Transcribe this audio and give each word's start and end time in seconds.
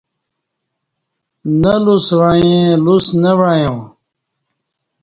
نہ 1.61 1.73
لُس 1.83 2.07
وعیں 2.19 2.61
لُس 2.83 3.05
نہ 3.21 3.31
وعیاں 3.39 3.75